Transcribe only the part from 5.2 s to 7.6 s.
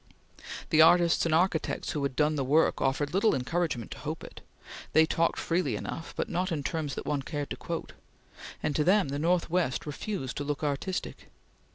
freely enough, but not in terms that one cared to